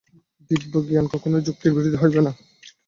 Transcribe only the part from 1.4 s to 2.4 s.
যুক্তির বিরোধী হইবে না।